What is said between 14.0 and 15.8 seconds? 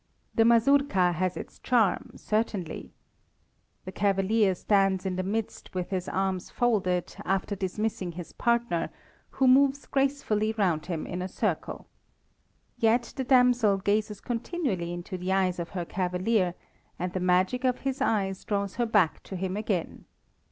continually into the eyes of